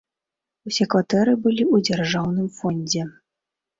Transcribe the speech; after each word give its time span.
Усе 0.69 0.87
кватэры 0.93 1.35
былі 1.45 1.63
ў 1.73 1.85
дзяржаўным 1.91 2.47
фондзе. 2.59 3.03